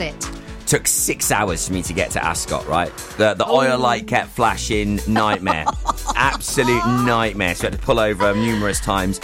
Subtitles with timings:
[0.00, 0.30] it.
[0.66, 2.94] Took six hours for me to get to Ascot, right?
[3.16, 3.56] The, the oh.
[3.56, 5.64] oil light kept flashing, nightmare.
[6.16, 7.54] Absolute nightmare.
[7.54, 9.18] So I had to pull over numerous times.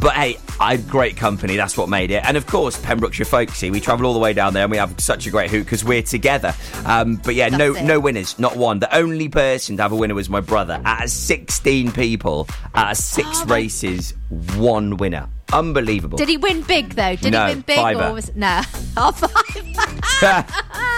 [0.00, 1.56] But hey, I had great company.
[1.56, 2.22] That's what made it.
[2.24, 3.70] And of course, Pembrokeshire Folksy.
[3.70, 5.84] We travel all the way down there and we have such a great hoot because
[5.84, 6.54] we're together.
[6.84, 7.82] Um, but yeah, no it.
[7.84, 8.78] no winners, not one.
[8.78, 10.80] The only person to have a winner was my brother.
[10.84, 14.14] Out of 16 people, out of six Oh, races,
[14.56, 15.28] one winner.
[15.52, 16.18] Unbelievable.
[16.18, 17.16] Did he win big though?
[17.16, 18.04] Did No, he win big fiver.
[18.06, 18.60] or was no?
[18.96, 20.92] Oh, five.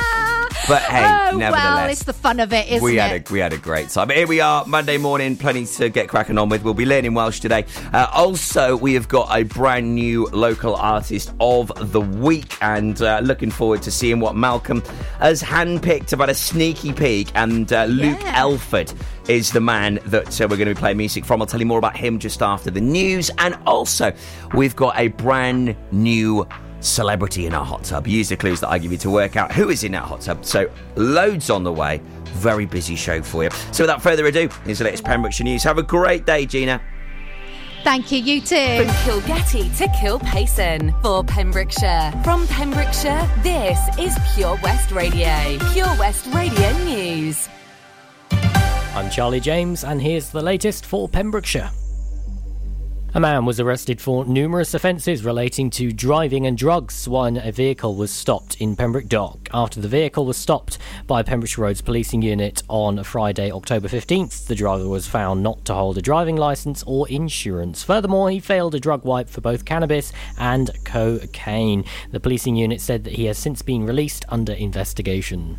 [0.68, 1.64] but hey, oh nevertheless.
[1.76, 3.00] well, it's the fun of it, isn't we it?
[3.02, 4.08] had a we had a great time.
[4.08, 6.62] But here we are, Monday morning, plenty to get cracking on with.
[6.62, 7.64] We'll be learning Welsh today.
[7.92, 13.20] Uh, also, we have got a brand new local artist of the week, and uh,
[13.22, 14.82] looking forward to seeing what Malcolm
[15.20, 17.28] has handpicked about a sneaky peek.
[17.34, 18.34] And uh, Luke Yeah.
[18.40, 18.92] Elford
[19.28, 21.40] is the man that uh, we're going to be playing music from.
[21.40, 24.12] I'll tell you more about him just after the news, and also
[24.54, 26.46] we've got a brand new
[26.80, 28.06] celebrity in our hot tub.
[28.06, 30.20] Use the clues that I give you to work out who is in that hot
[30.20, 30.44] tub.
[30.44, 32.00] So, loads on the way.
[32.34, 33.50] Very busy show for you.
[33.72, 35.62] So, without further ado, here's the latest Pembrokeshire news.
[35.62, 36.80] Have a great day, Gina.
[37.84, 38.18] Thank you.
[38.18, 38.84] You too.
[38.84, 42.12] From Kilgetty to Kilpaison for Pembrokeshire.
[42.24, 45.58] From Pembrokeshire, this is Pure West Radio.
[45.72, 47.48] Pure West Radio News.
[48.94, 51.70] I'm Charlie James, and here's the latest for Pembrokeshire.
[53.14, 57.94] A man was arrested for numerous offences relating to driving and drugs when a vehicle
[57.94, 59.48] was stopped in Pembroke Dock.
[59.52, 64.54] After the vehicle was stopped by Pembrokeshire Roads Policing Unit on Friday, October 15th, the
[64.54, 67.82] driver was found not to hold a driving licence or insurance.
[67.82, 71.86] Furthermore, he failed a drug wipe for both cannabis and cocaine.
[72.12, 75.56] The policing unit said that he has since been released under investigation.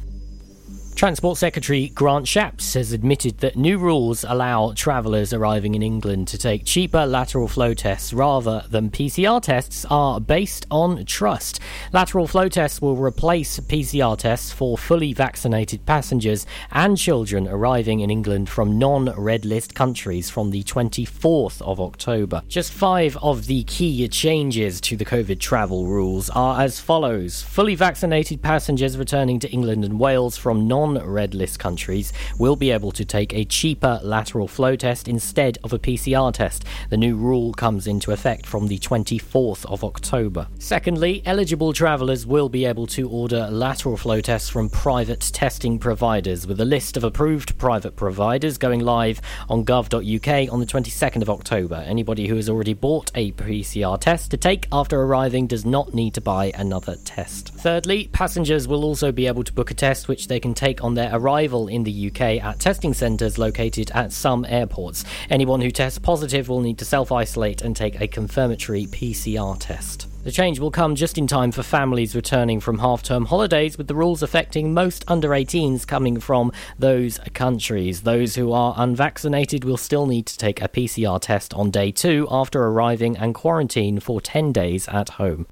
[1.00, 6.38] Transport Secretary Grant Shapps has admitted that new rules allow travellers arriving in England to
[6.38, 11.62] take cheaper lateral flow tests rather than PCR tests are based on trust.
[11.94, 18.10] Lateral flow tests will replace PCR tests for fully vaccinated passengers and children arriving in
[18.12, 22.42] England from non red list countries from the 24th of October.
[22.50, 27.76] Just five of the key changes to the COVID travel rules are as follows fully
[27.76, 32.92] vaccinated passengers returning to England and Wales from non red list countries will be able
[32.92, 36.66] to take a cheaper lateral flow test instead of a PCR test.
[36.90, 40.48] The new rule comes into effect from the 24th of October.
[40.60, 46.48] Secondly, eligible travellers will be able to order lateral flow tests from private testing providers
[46.48, 51.30] with a list of approved private providers going live on gov.uk on the 22nd of
[51.30, 51.84] October.
[51.88, 56.14] Anybody who has already bought a PCR test to take after arriving does not need
[56.14, 57.50] to buy another test.
[57.56, 60.96] Thirdly, passengers will also be able to book a test which they can take on
[60.96, 65.04] their arrival in the UK at testing centres located at some airports.
[65.30, 70.08] Anyone who tests positive will need to self isolate and take a confirmatory PCR test.
[70.24, 73.88] The change will come just in time for families returning from half term holidays, with
[73.88, 78.02] the rules affecting most under 18s coming from those countries.
[78.02, 82.28] Those who are unvaccinated will still need to take a PCR test on day two
[82.30, 85.48] after arriving and quarantine for 10 days at home.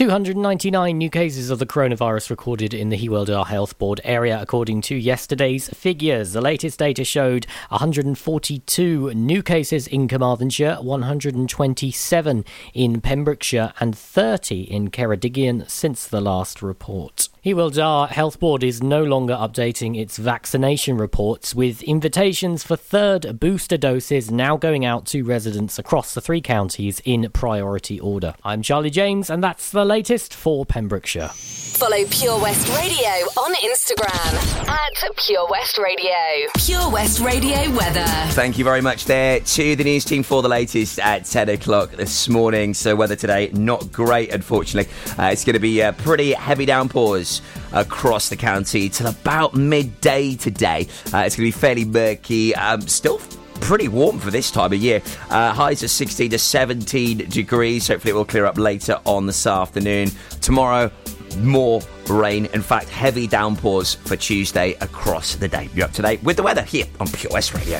[0.00, 4.94] 299 new cases of the coronavirus recorded in the Hywel Health Board area, according to
[4.94, 6.32] yesterday's figures.
[6.32, 14.90] The latest data showed 142 new cases in Carmarthenshire, 127 in Pembrokeshire, and 30 in
[14.90, 17.28] Ceredigion since the last report.
[17.42, 23.78] Hywel Health Board is no longer updating its vaccination reports, with invitations for third booster
[23.78, 28.34] doses now going out to residents across the three counties in priority order.
[28.44, 31.28] I'm Charlie James, and that's the latest for Pembrokeshire.
[31.28, 33.08] Follow Pure West Radio
[33.38, 36.12] on Instagram at Pure West Radio.
[36.58, 38.04] Pure West Radio weather.
[38.34, 41.92] Thank you very much there to the news team for the latest at 10 o'clock
[41.92, 42.74] this morning.
[42.74, 44.92] So, weather today, not great, unfortunately.
[45.18, 47.42] Uh, it's going to be uh, pretty heavy downpours showers
[47.72, 50.86] across the county till about midday today.
[51.12, 53.20] Uh, it's going to be fairly murky, um, still
[53.60, 55.02] pretty warm for this time of year.
[55.28, 57.88] Uh, highs are 16 to 17 degrees.
[57.88, 60.10] Hopefully, it will clear up later on this afternoon.
[60.40, 60.90] Tomorrow,
[61.38, 62.46] more rain.
[62.46, 65.68] In fact, heavy downpours for Tuesday across the day.
[65.74, 67.78] You're up to date with the weather here on Pure West Radio.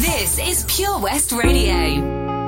[0.00, 2.41] This is Pure West Radio.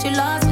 [0.00, 0.49] She you lost.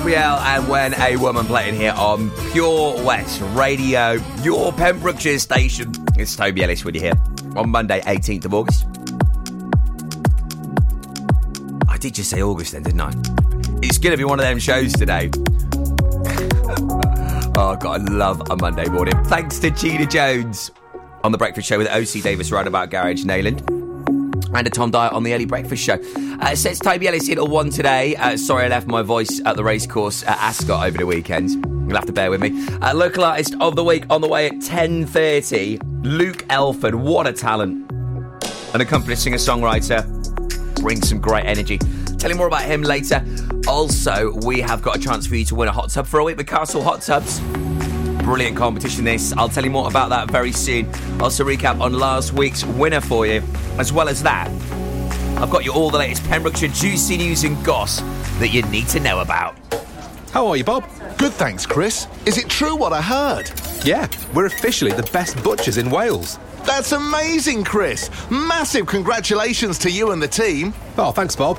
[0.00, 5.92] Gabrielle and When a Woman playing here on Pure West Radio, your Pembrokeshire station.
[6.16, 7.20] It's Toby Ellis with you here
[7.54, 8.86] on Monday, 18th of August.
[11.86, 13.12] I did just say August then, didn't I?
[13.82, 15.28] It's going to be one of them shows today.
[17.58, 19.22] oh, God, I love a Monday morning.
[19.24, 20.70] Thanks to Gina Jones
[21.22, 23.68] on The Breakfast Show with OC Davis right about Garage Neyland
[24.54, 25.98] and a Tom Dyer on the Early Breakfast Show.
[26.40, 28.16] Uh, says Toby Ellis in at one today.
[28.16, 31.50] Uh, sorry I left my voice at the racecourse at Ascot over the weekend.
[31.50, 32.66] You'll have to bear with me.
[32.80, 36.04] Uh, local artist of the week on the way at 10.30.
[36.04, 36.94] Luke Elford.
[36.94, 37.90] What a talent.
[38.74, 40.80] An accomplished singer-songwriter.
[40.80, 41.78] Brings some great energy.
[42.18, 43.24] Tell you more about him later.
[43.68, 46.24] Also, we have got a chance for you to win a hot tub for a
[46.24, 47.40] week with Castle Hot Tubs.
[48.22, 49.32] Brilliant competition this.
[49.34, 50.88] I'll tell you more about that very soon.
[51.20, 53.42] Also recap on last week's winner for you.
[53.78, 54.48] As well as that,
[55.36, 58.00] I've got you all the latest Pembrokeshire juicy news and goss
[58.38, 59.56] that you need to know about.
[60.32, 60.84] How are you, Bob?
[61.18, 62.06] Good, thanks, Chris.
[62.26, 63.50] Is it true what I heard?
[63.84, 66.38] Yeah, we're officially the best butchers in Wales.
[66.64, 68.10] That's amazing, Chris.
[68.30, 70.74] Massive congratulations to you and the team.
[70.98, 71.58] Oh, thanks, Bob.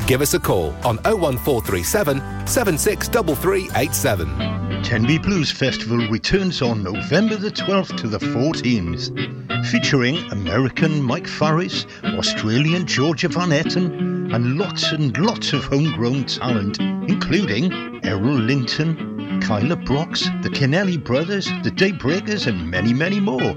[0.07, 4.83] Give us a call on 01437 763387.
[4.83, 11.85] Tenby Blues Festival returns on November the 12th to the 14th, featuring American Mike Farris,
[12.03, 17.71] Australian Georgia Van Etten, and lots and lots of homegrown talent, including
[18.03, 23.55] Errol Linton, Kyla Brox, the Kennelly Brothers, the Daybreakers, and many, many more.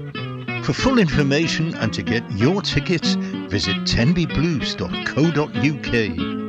[0.65, 6.44] For full information and to get your tickets, visit tenbyblues.co.uk.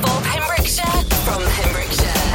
[0.00, 2.29] For Pembrokeshire, from Pembrokeshire.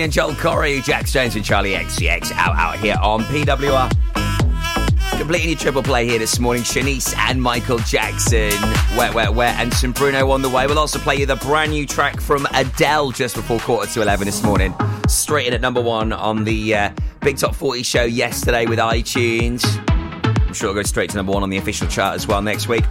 [0.00, 3.90] Brilliant Joel Corry, Jax Jones, and Charli XCX out out here on PWR.
[5.18, 8.50] Completing your triple play here this morning, Shanice and Michael Jackson,
[8.96, 10.66] Wet Wet Wet, and some Bruno on the way.
[10.66, 14.24] We'll also play you the brand new track from Adele just before quarter to 11
[14.24, 14.74] this morning.
[15.06, 19.62] Straight in at number one on the uh, Big Top 40 show yesterday with iTunes.
[19.90, 22.68] I'm sure it'll go straight to number one on the official chart as well next
[22.68, 22.84] week.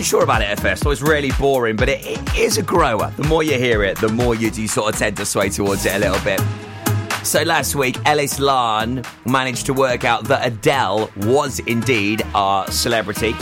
[0.00, 0.86] Wasn't sure about it at first.
[0.86, 3.12] I was really boring, but it, it is a grower.
[3.18, 5.84] The more you hear it, the more you do sort of tend to sway towards
[5.84, 6.40] it a little bit.
[7.22, 13.34] So last week, Ellis Lahn managed to work out that Adele was indeed our celebrity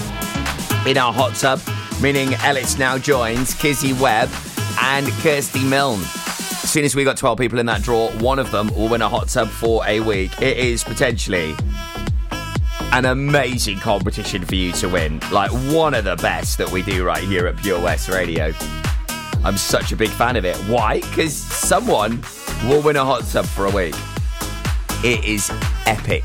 [0.85, 1.61] in our hot tub,
[2.03, 4.29] meaning Ellis now joins Kizzy Webb
[4.81, 6.01] and Kirsty Milne.
[6.01, 9.01] As soon as we got 12 people in that draw, one of them will win
[9.01, 10.33] a hot tub for a week.
[10.43, 11.55] It is potentially
[12.93, 15.21] an amazing competition for you to win.
[15.31, 18.53] Like one of the best that we do right here at Pure West Radio.
[19.45, 20.57] I'm such a big fan of it.
[20.67, 21.01] Why?
[21.01, 22.23] Because someone
[22.65, 23.95] will win a hot tub for a week.
[25.05, 25.51] It is
[25.87, 26.25] epic.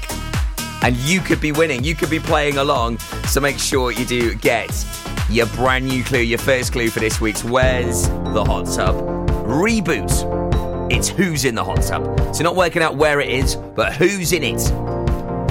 [0.82, 3.00] And you could be winning, you could be playing along.
[3.28, 4.86] So make sure you do get
[5.30, 8.96] your brand new clue, your first clue for this week's Where's the Hot Tub
[9.44, 10.92] reboot.
[10.92, 12.36] It's who's in the hot tub.
[12.36, 14.83] So not working out where it is, but who's in it.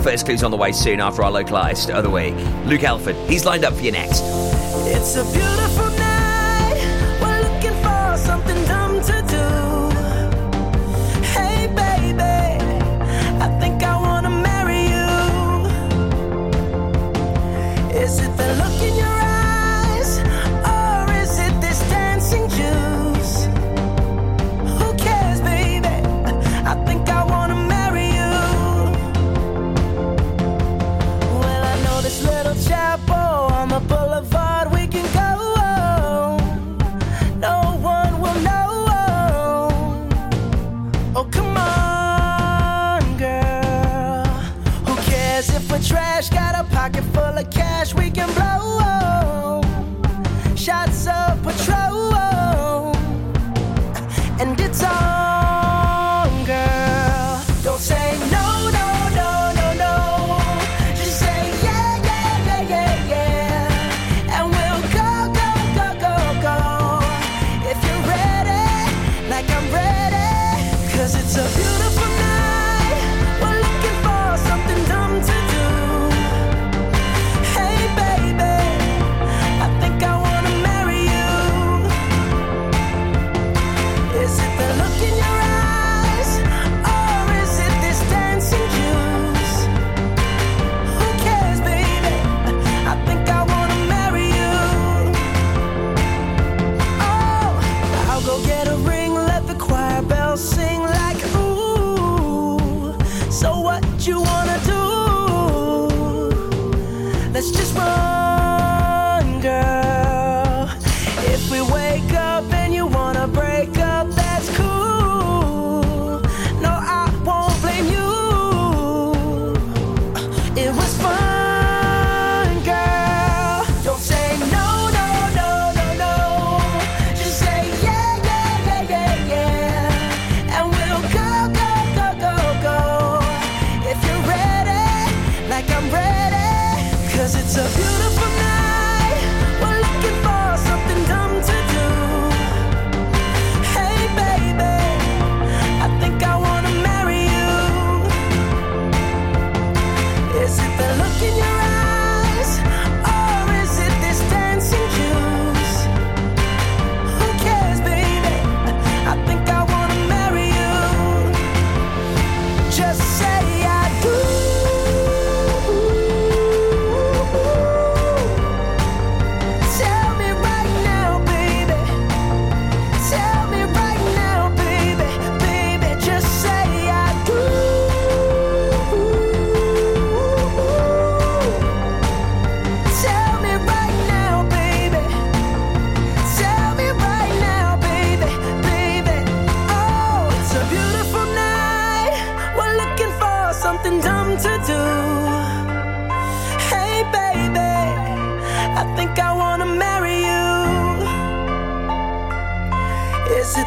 [0.03, 2.35] First clue's on the way soon after our local artist of the week.
[2.67, 4.23] Luke Elford, he's lined up for you next.
[4.85, 6.75] It's a beautiful night.
[7.23, 9.47] We're looking for something dumb to do.
[11.23, 12.23] Hey, baby,
[13.41, 15.09] I think I wanna marry you.
[17.97, 19.12] Is it the look in your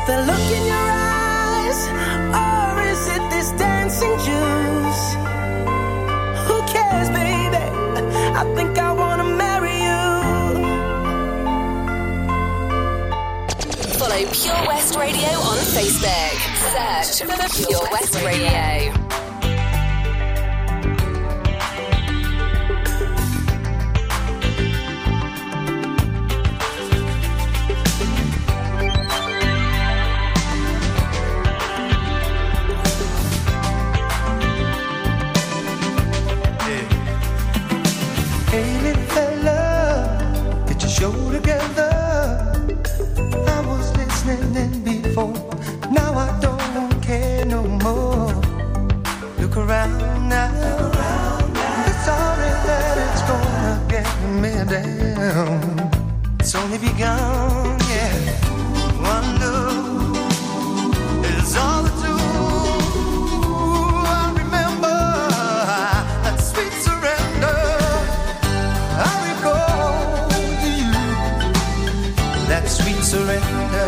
[0.08, 1.88] the look in your eyes?
[2.30, 5.04] Or is it this dancing juice?
[6.46, 7.66] Who cares, baby?
[8.38, 10.06] I think I wanna marry you.
[13.98, 16.38] Follow Pure West Radio on Facebook.
[16.76, 19.05] Search for Pure West Radio.
[55.30, 55.92] Down.
[56.40, 58.16] It's only begun, yeah.
[59.14, 60.18] One look
[61.40, 62.16] is all it do.
[64.18, 64.98] I remember
[66.24, 67.60] that sweet surrender.
[69.08, 70.30] I recall
[70.62, 70.94] to you
[72.50, 73.88] that sweet surrender.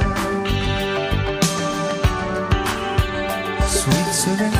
[3.68, 4.57] Sweet surrender.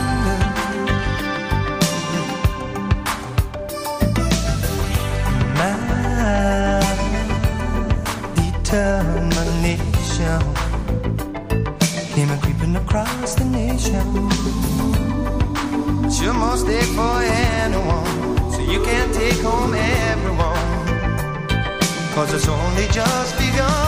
[22.18, 23.87] Cause it's only just begun.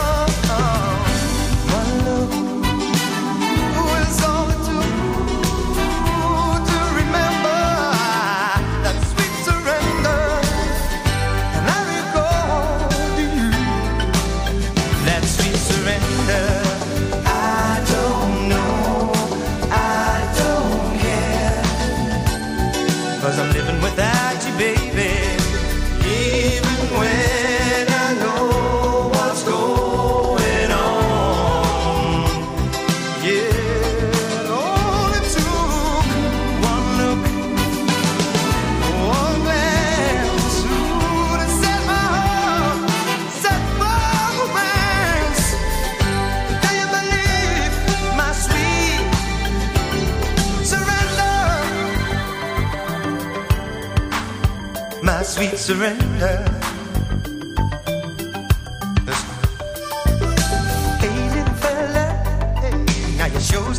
[55.60, 56.60] Surrender.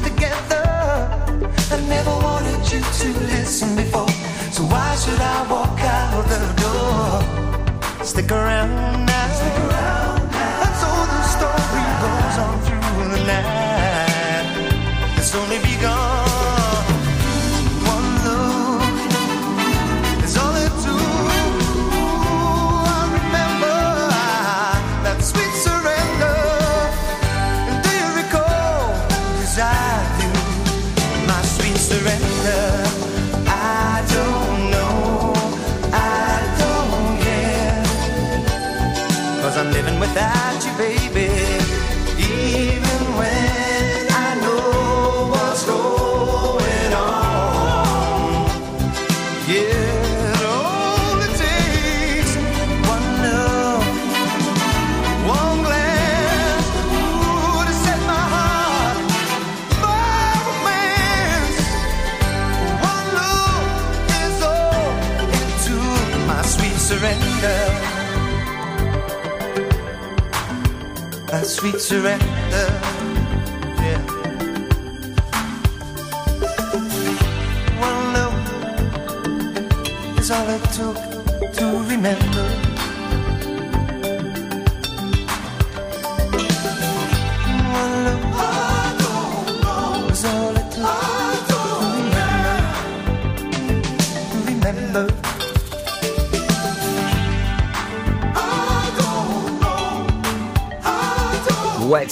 [0.03, 0.63] Together.
[1.71, 4.07] I never wanted you to listen before,
[4.51, 8.05] so why should I walk out the door?
[8.05, 8.90] Stick around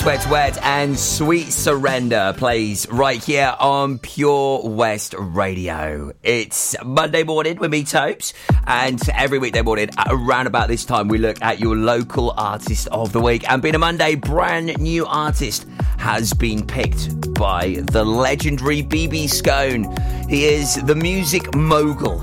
[0.09, 6.13] Wet, wet, and sweet surrender plays right here on Pure West Radio.
[6.23, 8.33] It's Monday morning with me, Topes,
[8.65, 13.13] and every weekday morning around about this time we look at your local artist of
[13.13, 13.47] the week.
[13.51, 15.67] And being a Monday, brand new artist
[15.99, 19.95] has been picked by the legendary BB Scone.
[20.27, 22.19] He is the music mogul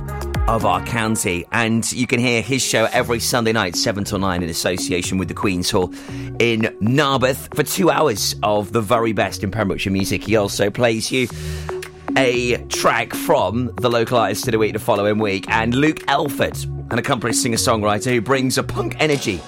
[0.48, 1.44] of our county.
[1.52, 5.28] And you can hear his show every Sunday night, 7 till 9, in association with
[5.28, 5.92] the Queen's Hall
[6.38, 10.22] in Narberth for two hours of the very best in Pembrokeshire music.
[10.24, 11.26] He also plays you
[12.16, 16.56] a track from the local artist of the week the following week, and Luke Elford,
[16.90, 19.40] an accomplished singer songwriter who brings a punk energy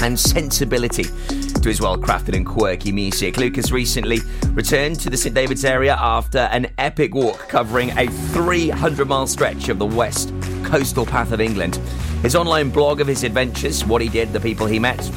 [0.00, 3.36] and sensibility to his well crafted and quirky music.
[3.36, 4.18] Luke has recently
[4.50, 9.68] returned to the St David's area after an epic walk covering a 300 mile stretch
[9.68, 10.32] of the west
[10.64, 11.76] coastal path of England.
[12.22, 15.08] His online blog of his adventures, what he did, the people he met,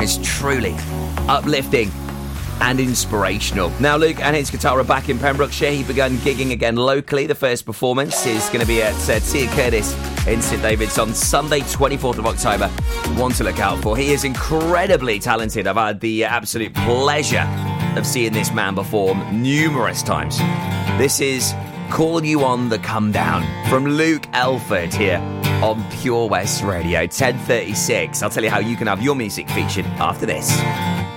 [0.00, 0.74] is truly
[1.28, 1.90] uplifting
[2.60, 3.70] and inspirational.
[3.80, 5.70] Now, Luke and his guitar are back in Pembrokeshire.
[5.70, 7.26] He began gigging again locally.
[7.26, 9.94] The first performance is going to be at uh, Tia Curtis
[10.26, 12.68] in St David's on Sunday, 24th of October.
[13.20, 13.96] One to look out for.
[13.96, 15.66] He is incredibly talented.
[15.66, 17.46] I've had the absolute pleasure
[17.96, 20.38] of seeing this man perform numerous times.
[20.98, 21.54] This is
[21.90, 25.18] Call You On the Come Down from Luke Elford here
[25.62, 28.22] on Pure West Radio 1036.
[28.22, 30.56] I'll tell you how you can have your music featured after this.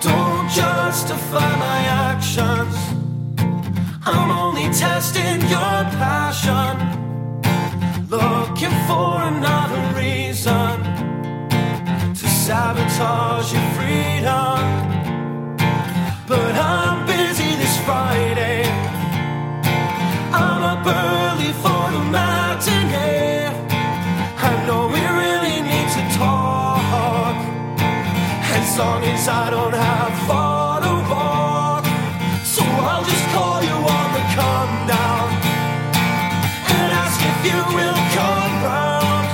[0.02, 1.80] Don't justify my
[2.10, 2.76] actions.
[4.04, 6.74] I'm only testing your passion.
[8.10, 10.84] Looking for another reason
[12.16, 14.60] to sabotage your freedom.
[16.28, 18.64] But I'm busy this Friday.
[20.34, 23.31] I'm up early for the matinee.
[28.82, 31.86] As long as I don't have far to walk,
[32.44, 35.30] so I'll just call you on the come down
[36.66, 39.28] and ask if you will come round.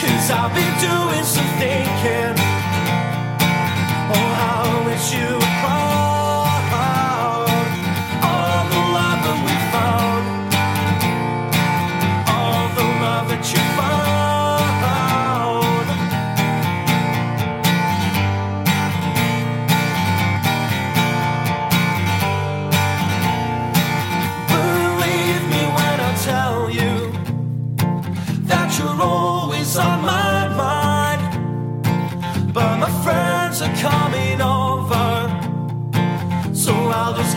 [0.00, 2.43] Cause I've been doing some thinking.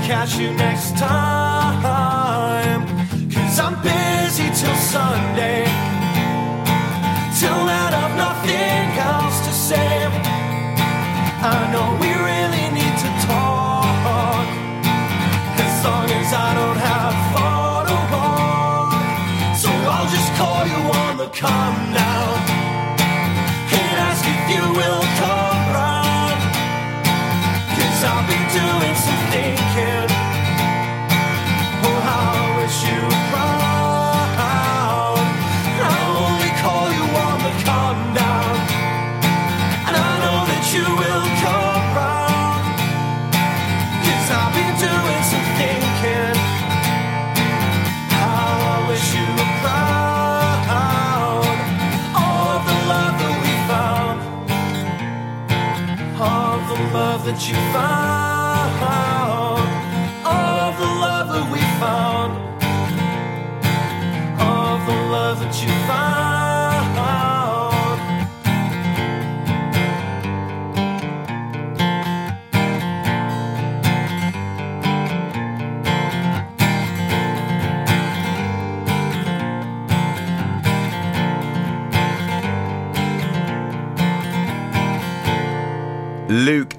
[0.08, 2.82] Catch you next time.
[3.30, 5.66] Cause I'm busy till Sunday,
[57.40, 57.67] you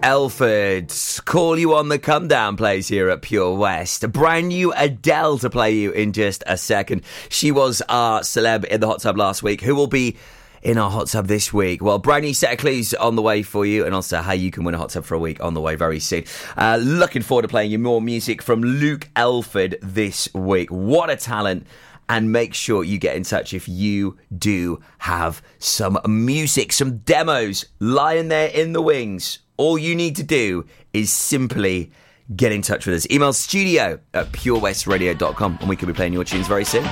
[0.08, 0.90] Elford,
[1.26, 4.02] call you on the come down plays here at Pure West.
[4.02, 7.02] A brand new Adele to play you in just a second.
[7.28, 10.16] She was our celeb in the hot tub last week, who will be
[10.62, 11.82] in our hot tub this week.
[11.82, 14.50] Well, brand new set of clues on the way for you, and also how you
[14.50, 16.24] can win a hot tub for a week on the way very soon.
[16.56, 20.70] Uh, looking forward to playing you more music from Luke Elford this week.
[20.70, 21.66] What a talent!
[22.08, 27.66] and make sure you get in touch if you do have some music, some demos
[27.80, 29.40] lying there in the wings.
[29.58, 31.90] All you need to do is simply
[32.34, 33.10] get in touch with us.
[33.10, 36.84] Email studio at purewestradio.com and we could be playing your tunes very soon.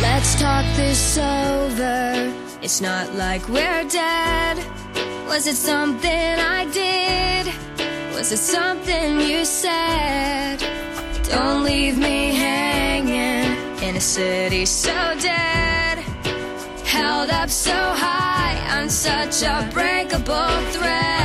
[0.00, 2.34] Let's talk this over.
[2.62, 4.56] It's not like we're dead.
[5.28, 7.67] Was it something I did?
[8.18, 10.56] Was it something you said?
[11.30, 13.46] Don't leave me hanging
[13.80, 14.90] in a city so
[15.20, 15.98] dead.
[16.84, 21.17] Held up so high on such a breakable thread.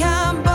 [0.00, 0.47] When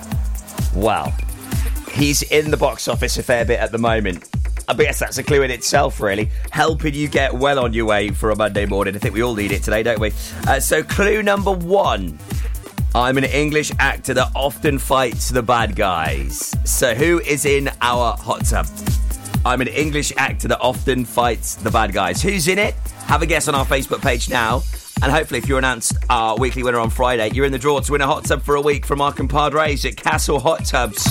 [0.72, 1.12] Well,
[1.94, 4.28] he's in the box office a fair bit at the moment.
[4.68, 6.30] I guess that's a clue in itself, really.
[6.50, 8.96] Helping you get well on your way for a Monday morning.
[8.96, 10.12] I think we all need it today, don't we?
[10.46, 12.18] Uh, so, clue number one
[12.94, 16.54] I'm an English actor that often fights the bad guys.
[16.64, 18.66] So, who is in our hot tub?
[19.44, 22.22] I'm an English actor that often fights the bad guys.
[22.22, 22.74] Who's in it?
[23.06, 24.62] Have a guess on our Facebook page now.
[25.04, 27.92] And hopefully, if you're announced our weekly winner on Friday, you're in the draw to
[27.92, 31.06] win a hot tub for a week from our compadres at Castle Hot Tubs.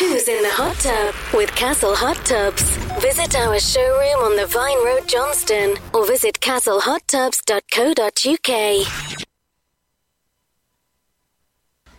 [0.00, 1.14] Who's in the hot tub?
[1.32, 2.64] With Castle Hot Tubs.
[3.00, 9.25] Visit our showroom on the Vine Road, Johnston, or visit castlehottubs.co.uk.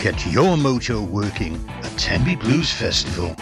[0.00, 3.34] Get your mojo working at Tenby Blues Festival.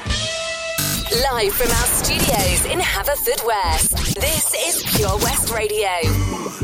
[1.30, 6.55] Live from our studios in Haverfordwest, this is Pure West Radio.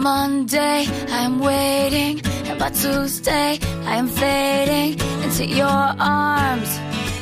[0.00, 2.20] Monday, I'm waiting.
[2.46, 6.70] And by Tuesday, I'm fading into your arms.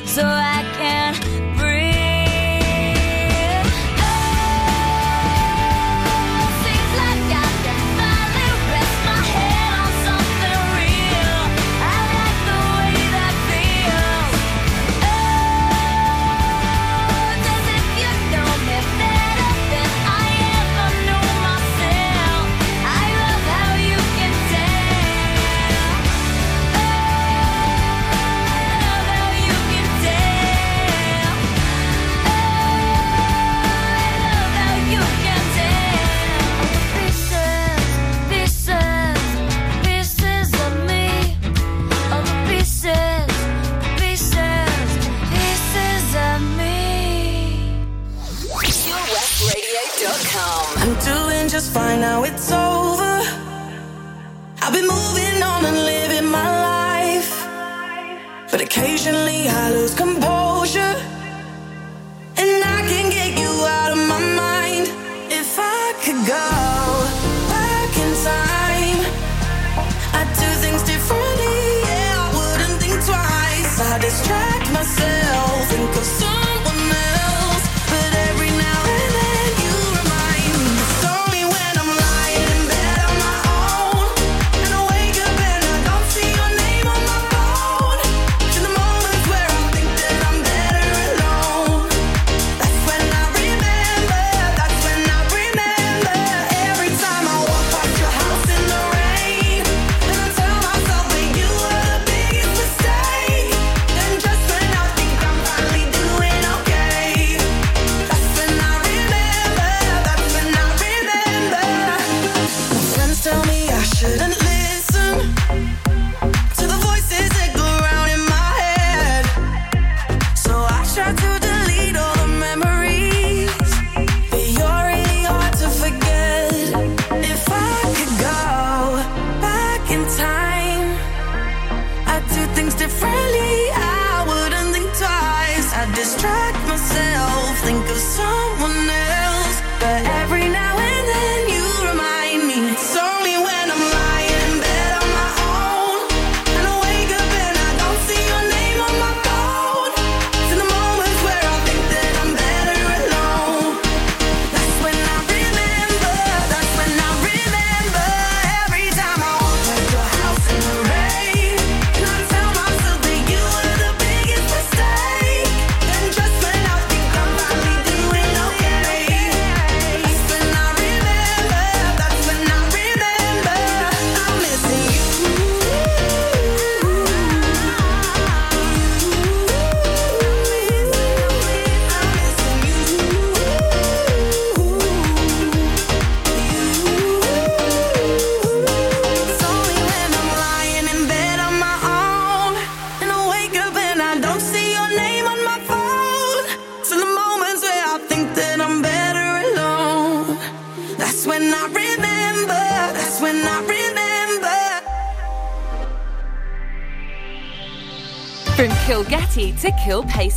[0.07, 1.38] So I can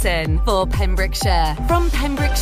[0.02, 1.56] Kilpaison for Pembrokeshire.
[1.68, 2.41] From Pembrokeshire